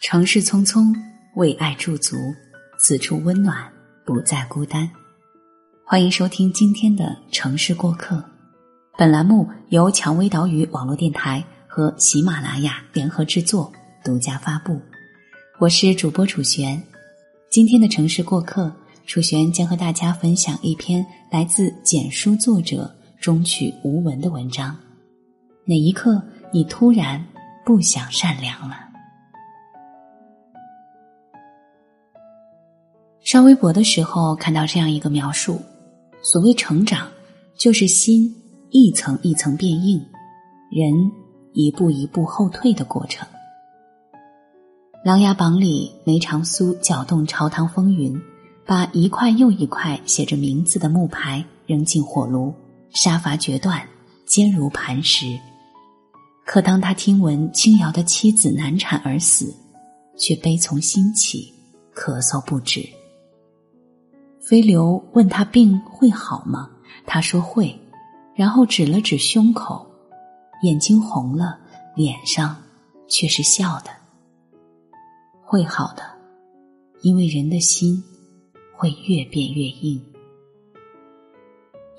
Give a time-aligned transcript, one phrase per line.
[0.00, 0.96] 城市匆匆，
[1.34, 2.16] 为爱驻足，
[2.78, 3.70] 此处温暖，
[4.02, 4.90] 不再孤单。
[5.84, 8.24] 欢迎收听今天的城市过客。
[8.96, 13.70] 本栏目由蔷薇岛屿网络电台和喜马拉雅联合制作，
[14.02, 14.80] 独家发布。
[15.58, 16.82] 我是主播楚璇。
[17.50, 18.74] 今天的城市过客，
[19.06, 22.90] 楚璇将和大家分享一篇来自简书作者
[23.20, 24.74] 中曲无闻的文章。
[25.66, 27.22] 哪一刻，你突然
[27.66, 28.88] 不想善良了？
[33.30, 35.62] 刷微博的时候看到这样一个描述：
[36.20, 37.08] 所谓成长，
[37.56, 38.28] 就是心
[38.70, 40.04] 一层一层变硬，
[40.68, 40.92] 人
[41.52, 43.24] 一步一步后退的过程。
[45.04, 48.20] 《琅琊榜》里，梅长苏搅动朝堂风云，
[48.66, 52.52] 把一块又一块写着名字的木牌扔进火炉，
[52.94, 53.80] 杀伐决断，
[54.26, 55.38] 坚如磐石。
[56.44, 59.54] 可当他听闻青瑶的妻子难产而死，
[60.18, 61.54] 却悲从心起，
[61.94, 62.84] 咳嗽不止。
[64.50, 66.68] 飞流问他病会好吗？
[67.06, 67.72] 他说会，
[68.34, 69.86] 然后指了指胸口，
[70.64, 71.56] 眼睛红了，
[71.94, 72.60] 脸上
[73.06, 73.90] 却是笑的。
[75.40, 76.02] 会好的，
[77.02, 78.02] 因为人的心
[78.76, 80.04] 会越变越硬。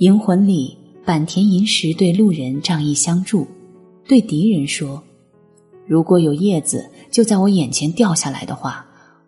[0.00, 0.76] 银魂里，
[1.06, 3.46] 坂田银时对路人仗义相助。
[4.08, 5.00] 对敌人说
[5.86, 8.84] ：“如果有叶子就在我眼前掉下来的话，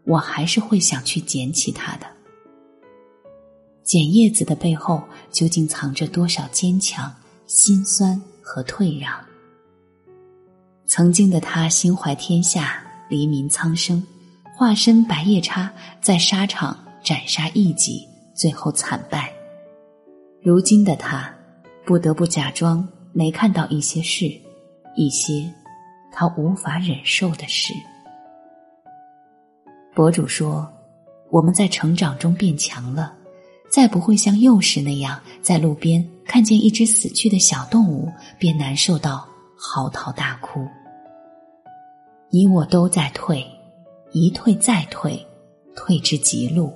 [0.06, 2.06] 我还是会想去捡起它的。
[3.92, 7.14] 剪叶子的背后，究竟藏着多少坚强、
[7.46, 9.12] 心酸和退让？
[10.86, 14.02] 曾经的他心怀天下，黎民苍生，
[14.56, 15.70] 化身白夜叉，
[16.00, 19.30] 在沙场斩杀异己，最后惨败。
[20.40, 21.30] 如今的他，
[21.84, 24.24] 不得不假装没看到一些事。”
[24.96, 25.52] 一些
[26.10, 27.74] 他无法忍受的事。
[29.94, 30.66] 博主说
[31.30, 33.14] ：“我们在成长中变强了，
[33.72, 38.06] 再不会像幼时那样，在路边看见一只死去的小动物
[38.38, 39.26] 便难受到
[39.56, 40.60] 嚎啕大哭。
[42.28, 43.42] 你我都在退，
[44.12, 45.26] 一退再退，
[45.74, 46.70] 退至极路，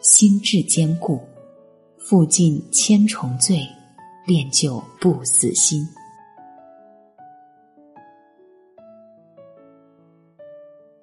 [0.00, 1.18] 心智坚固，
[1.96, 3.66] 负尽千重罪，
[4.26, 5.82] 练就不死心。”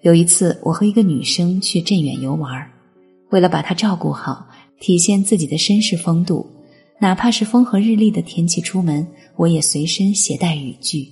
[0.02, 2.72] 有一次，我和一个女生去镇远游玩，
[3.32, 4.48] 为了把她照顾好，
[4.82, 6.44] 体现自己的绅士风度，
[7.00, 11.08] 哪怕是风和日丽的天气出门，我也随身携带雨具。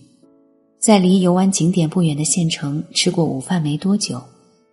[0.80, 4.20] 在离游玩景点不远的县城吃过午饭没多久，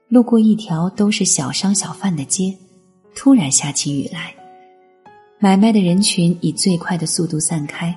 [0.08, 2.56] 路过一条都是小商小贩的街，
[3.14, 4.34] 突然下起雨来，
[5.38, 7.94] 买卖的人群以最快的速度散开，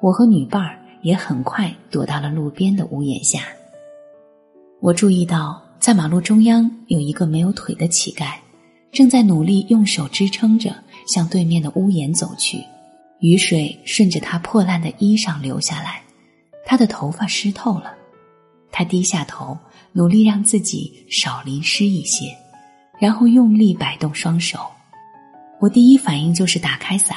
[0.00, 3.40] 我和女伴儿也很快躲到了路边的屋檐下。
[4.80, 8.36] 我注意到，在马路中央有一个没有腿的乞丐，
[8.92, 10.74] 正在努力用手支撑着
[11.06, 12.64] 向对面的屋檐走去。
[13.20, 16.02] 雨水顺着他破烂的衣裳流下来，
[16.64, 17.94] 他的头发湿透了。
[18.72, 19.58] 他低下头，
[19.92, 22.34] 努力让自己少淋湿一些，
[22.98, 24.58] 然后用力摆动双手。
[25.60, 27.16] 我第一反应就是打开伞。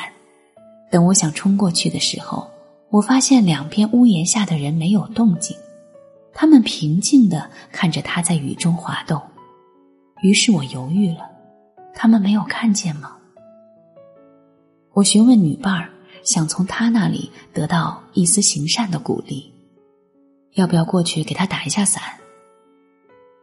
[0.92, 2.46] 等我想冲过去的时候，
[2.90, 5.56] 我发现两边屋檐下的人没有动静。
[6.34, 9.22] 他们平静的看着他在雨中滑动，
[10.22, 11.30] 于是我犹豫了，
[11.94, 13.18] 他们没有看见吗？
[14.94, 15.90] 我询问女伴儿，
[16.24, 19.52] 想从他那里得到一丝行善的鼓励，
[20.54, 22.02] 要不要过去给他打一下伞？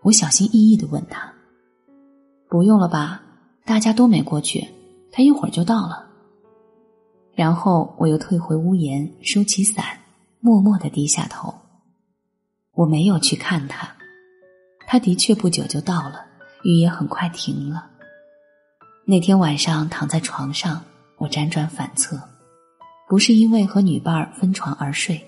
[0.03, 1.33] 我小心翼翼的问他
[2.49, 3.23] ：“不用了吧，
[3.65, 4.67] 大家都没过去，
[5.11, 6.07] 他一会儿就到了。”
[7.35, 9.85] 然后我又退回屋檐，收起伞，
[10.41, 11.53] 默默的低下头。
[12.73, 13.89] 我没有去看他，
[14.87, 16.25] 他的确不久就到了，
[16.63, 17.90] 雨也很快停了。
[19.11, 20.81] 那天晚上躺在床上，
[21.17, 22.17] 我辗转反侧，
[23.09, 25.21] 不是因为和女伴分床而睡，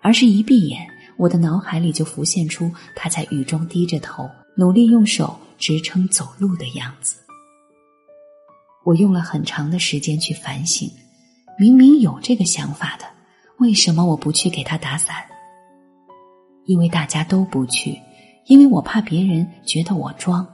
[0.00, 7.16] 而是一闭眼，我的脑海里就浮现出她在雨中低着头，努力用手支撑走路的样子。
[8.84, 10.88] 我用了很长的时间去反省，
[11.58, 13.04] 明明有这个想法的，
[13.58, 15.16] 为什么我不去给他打伞？
[16.66, 18.00] 因为大家都不去，
[18.46, 20.46] 因为我怕别人觉得我装，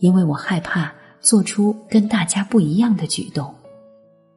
[0.00, 0.92] 因为我害怕
[1.24, 3.52] 做出跟大家不一样的举动，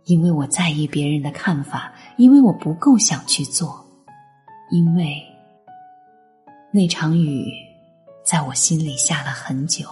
[0.06, 3.86] 因为我在意别人的看法，因为我不够想去做，
[4.72, 5.22] 因为
[6.72, 7.46] 那场雨
[8.24, 9.86] 在我心里下了很久。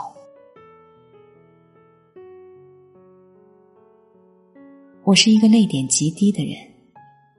[5.03, 6.55] 我是一个泪点极低的人，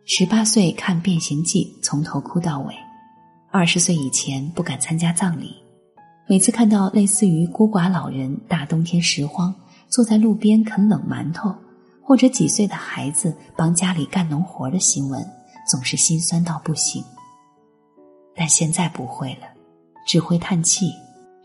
[0.04, 2.74] 十八岁看《变形记》，从头哭到尾。
[3.50, 5.56] 二十岁以前不敢参加葬礼，
[6.28, 9.54] 每次看到类似于孤寡老人大冬天拾荒，
[9.88, 11.54] 坐在路边啃冷馒头，
[12.02, 15.24] 或者几岁的孩子帮家里干农活的新闻，
[15.70, 17.04] 总是心酸到不行。
[18.34, 19.46] 但现在不会了，
[20.04, 20.90] 只会叹气。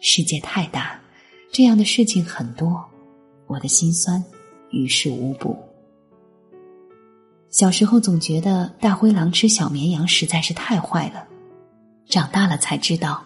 [0.04, 1.00] 世界太大，
[1.54, 2.84] 这样的事情很多，
[3.46, 4.24] 我的心酸
[4.72, 5.56] 于事无补。
[7.52, 11.24] 小时候总觉得大灰狼吃小绵羊实在是太坏了，
[12.10, 13.24] 长大了才知道。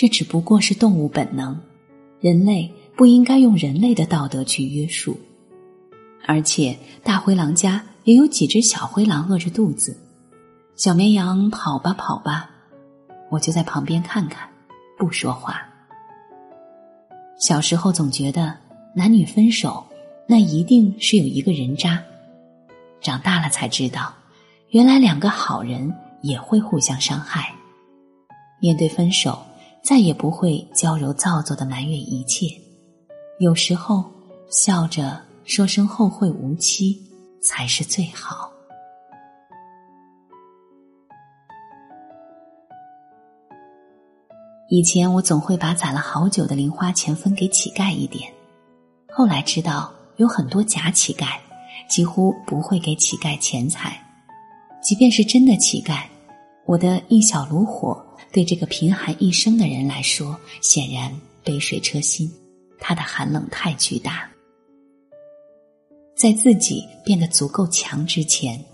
[0.00, 1.60] 这只不过是动物本能，
[2.20, 5.20] 人类不应该用人类的道德去约束。
[6.24, 9.98] 而且大灰狼家也有几只小灰狼饿着肚子，
[10.74, 12.48] 小绵羊跑吧跑吧，
[13.28, 14.48] 我就在旁边看看，
[14.96, 15.60] 不说话。
[17.38, 18.56] 小时候总觉得
[18.94, 19.84] 男女分手，
[20.26, 22.02] 那一定是有一个人渣。
[23.02, 24.14] 长大了才知道，
[24.70, 27.52] 原来两个好人也会互相伤害。
[28.62, 29.38] 面对分手。
[29.82, 32.46] 再也不会娇柔造作的埋怨一切，
[33.38, 34.04] 有时候
[34.48, 36.96] 笑着说声后会无期
[37.42, 38.48] 才是最好。
[44.68, 48.32] 以前我总会把攒了好久的零花钱分给乞丐一点，
[49.08, 51.36] 后来知道有很多假乞丐，
[51.88, 54.00] 几乎不会给乞丐钱财，
[54.80, 56.04] 即便是真的乞丐，
[56.70, 58.00] 我的一小炉火。
[58.32, 61.12] 对这个贫寒一生的人来说，显然
[61.42, 62.30] 杯水车薪，
[62.78, 64.30] 他的寒冷太巨大。
[66.14, 68.64] 在自己变得足够强之前，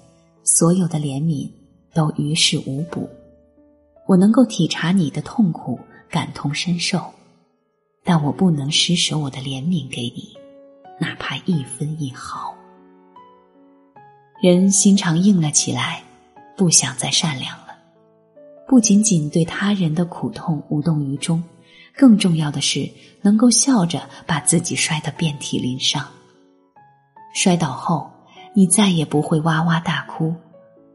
[0.45, 1.51] 所有的怜悯
[1.95, 3.09] 都于事无补。
[4.07, 7.03] 我能够体察你的痛苦，感同身受，
[8.05, 10.37] 但我不能施舍我的怜悯给你，
[11.01, 12.55] 哪怕一分一毫。
[14.43, 16.05] 人心肠硬了起来，
[16.59, 17.57] 不想再善良。
[18.69, 21.43] 不仅仅对他人的苦痛无动于衷，
[21.97, 22.91] 更重要的是
[23.23, 26.05] 能够笑着把自己摔得遍体鳞伤。
[27.33, 28.11] 摔倒后，
[28.55, 30.35] 你再也不会哇哇大哭，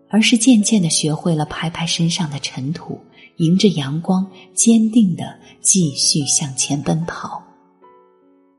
[0.10, 3.00] 而是渐渐的学会了拍拍身上的尘土，
[3.38, 7.42] 迎着阳光，坚定的继续向前奔跑。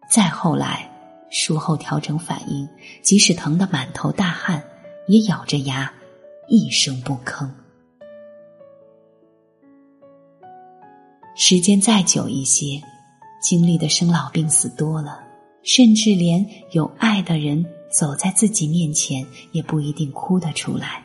[0.08, 0.90] 再后来，
[1.30, 2.68] 术后调整反应，
[3.02, 4.62] 即使疼得满头大汗，
[5.06, 5.92] 也咬着牙，
[6.48, 7.50] 一声不吭。
[11.34, 12.82] 时间再久一些，
[13.40, 15.18] 经历的生老病死多了，
[15.62, 21.02] 甚至连有爱的人走在自己面前，也不一定哭得出来。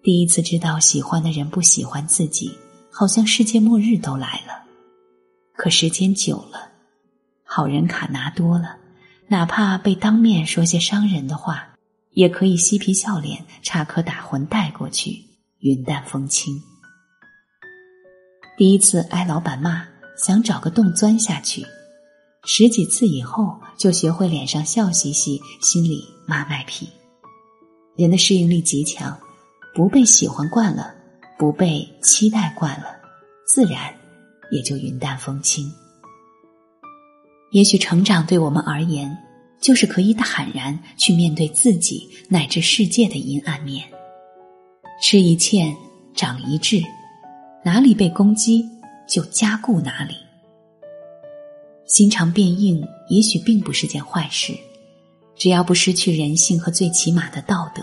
[0.00, 2.52] 第一次知道喜欢的人不喜欢自己，
[2.88, 4.62] 好像世界末日都来了。
[5.56, 6.70] 可时间久了，
[7.42, 8.76] 好人卡拿多了，
[9.26, 11.74] 哪怕被当面说些伤人的话，
[12.12, 15.24] 也可以嬉皮笑脸、插科打诨带过去，
[15.58, 16.62] 云淡风轻。
[18.56, 19.84] 第一次挨老板骂，
[20.16, 21.66] 想找个洞钻下去，
[22.44, 26.88] 十几次以后就学会脸上笑嘻嘻，心里骂卖批。
[27.96, 29.18] 人的适应力极强，
[29.74, 30.94] 不被喜欢惯了，
[31.36, 32.86] 不被期待惯了，
[33.44, 33.92] 自然
[34.52, 35.68] 也就云淡风轻。
[37.50, 39.16] 也许成长对我们而言，
[39.60, 43.84] 就是可以坦然去面对自己乃至世界的阴暗面。
[45.02, 45.74] 吃一堑，
[46.14, 46.80] 长一智。
[47.64, 48.68] 哪里被攻击，
[49.08, 50.14] 就加固哪里。
[51.86, 54.52] 心肠变硬，也许并不是件坏事，
[55.34, 57.82] 只要不失去人性和最起码的道德。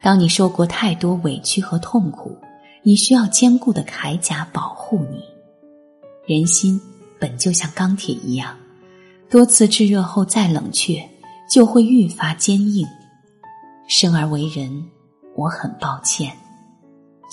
[0.00, 2.36] 当你受过太多委屈和痛苦，
[2.82, 5.22] 你需要坚固的铠甲保护你。
[6.26, 6.78] 人心
[7.18, 8.54] 本就像钢铁一样，
[9.30, 11.02] 多次炙热后再冷却，
[11.50, 12.86] 就会愈发坚硬。
[13.88, 14.84] 生而为人，
[15.34, 16.36] 我很抱歉。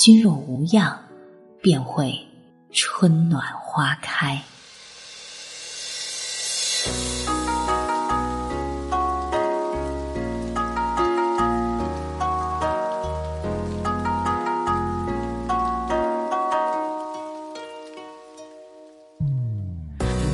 [0.03, 0.98] 君若无恙，
[1.62, 2.12] 便会
[2.72, 4.41] 春暖花开。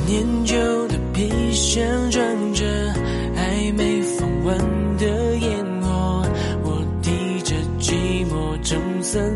[0.05, 2.63] 念旧的皮箱装着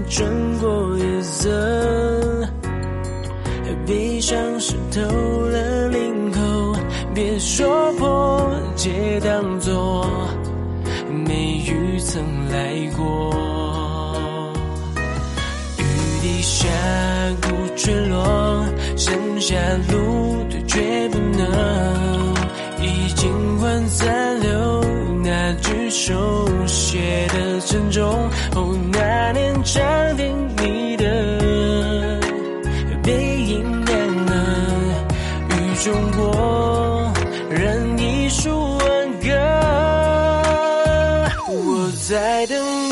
[0.10, 1.50] 穿过夜色，
[3.86, 6.40] 闭上湿透了领口，
[7.14, 10.06] 别说破，借当作
[11.26, 14.54] 没雨曾来过，
[15.78, 15.84] 雨
[16.22, 16.68] 滴下
[17.42, 19.56] 鼓坠落，剩下
[19.92, 20.32] 路。
[20.68, 21.46] 绝不能
[25.92, 28.08] 手写的珍重，
[28.56, 31.04] 哦，那年占领你的
[33.04, 34.34] 背影，亮了，
[35.50, 37.12] 雨中我，
[37.50, 38.88] 燃一束挽
[39.20, 39.28] 歌。
[41.50, 42.58] 我在等
[42.90, 42.91] 你。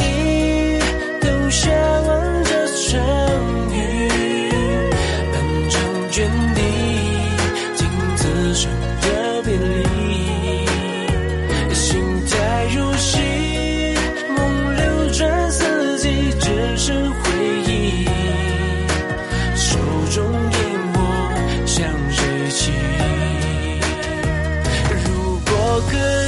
[25.06, 26.19] 如果可以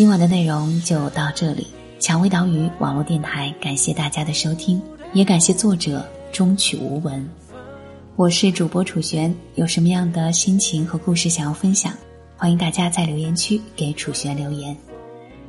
[0.00, 1.66] 今晚的内容就到这里。
[1.98, 4.80] 蔷薇岛屿网络电台，感谢大家的收听，
[5.12, 6.02] 也感谢作者
[6.32, 7.28] 中曲无闻。
[8.16, 11.92] 我是主播楚璇，有什么样的心情和故事想要分享，
[12.34, 14.74] 欢迎大家在留言区给楚璇留言。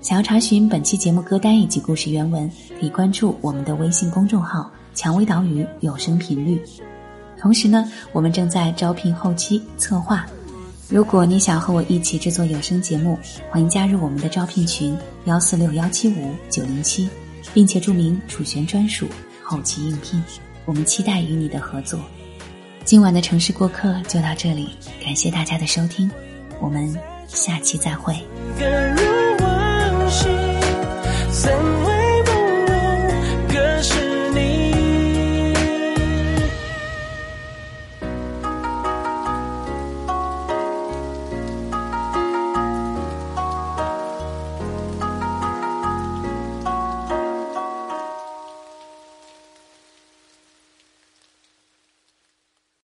[0.02, 6.62] 想要查询本期节目歌单以及故事原文，可以关注我们的微信公众号“蔷薇岛屿有声频率”。
[7.40, 10.28] 同时呢，我们正在招聘后期策划。
[10.92, 13.18] 如果你想和我一起制作有声节目，
[13.50, 14.94] 欢迎加入我们的招聘群
[15.24, 17.10] 幺四六幺七五九零七，
[17.54, 19.08] 并且注明楚璇专属
[19.42, 20.22] 后期应聘。
[20.66, 21.98] 我们期待与你的合作。
[22.84, 24.72] 今晚的城市过客就到这里，
[25.02, 26.12] 感谢大家的收听，
[26.60, 26.94] 我们
[27.26, 28.14] 下期再会。